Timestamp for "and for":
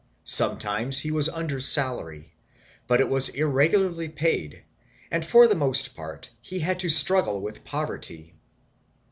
5.11-5.47